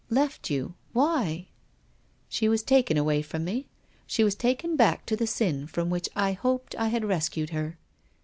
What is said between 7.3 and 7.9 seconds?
her."